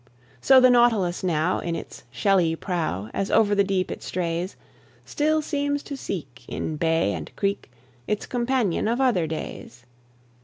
So 0.41 0.59
the 0.59 0.71
nautilus 0.71 1.23
now 1.23 1.59
in 1.59 1.75
its 1.75 2.05
shelly 2.09 2.55
prow, 2.55 3.11
As 3.13 3.29
over 3.29 3.53
the 3.53 3.63
deep 3.63 3.91
it 3.91 4.01
strays, 4.01 4.55
Still 5.05 5.43
seems 5.43 5.83
to 5.83 5.95
seek, 5.95 6.43
in 6.47 6.75
bay 6.75 7.13
and 7.13 7.29
creek, 7.35 7.69
Its 8.07 8.25
companion 8.25 8.87
of 8.87 8.99
other 8.99 9.27
days. 9.27 9.85